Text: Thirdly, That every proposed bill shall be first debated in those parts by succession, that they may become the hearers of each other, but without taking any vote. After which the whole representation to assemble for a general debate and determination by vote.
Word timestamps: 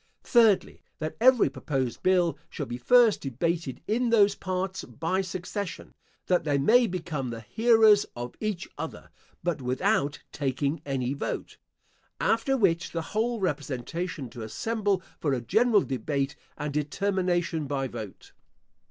Thirdly, 0.23 0.81
That 0.97 1.15
every 1.21 1.47
proposed 1.47 2.01
bill 2.01 2.35
shall 2.49 2.65
be 2.65 2.79
first 2.79 3.21
debated 3.21 3.81
in 3.87 4.09
those 4.09 4.33
parts 4.33 4.83
by 4.83 5.21
succession, 5.21 5.93
that 6.25 6.43
they 6.43 6.57
may 6.57 6.87
become 6.87 7.29
the 7.29 7.41
hearers 7.47 8.07
of 8.15 8.33
each 8.39 8.67
other, 8.79 9.11
but 9.43 9.61
without 9.61 10.23
taking 10.31 10.81
any 10.87 11.13
vote. 11.13 11.57
After 12.19 12.57
which 12.57 12.93
the 12.93 13.03
whole 13.13 13.39
representation 13.39 14.27
to 14.31 14.41
assemble 14.41 15.03
for 15.19 15.33
a 15.33 15.39
general 15.41 15.81
debate 15.81 16.35
and 16.57 16.73
determination 16.73 17.67
by 17.67 17.87
vote. 17.87 18.31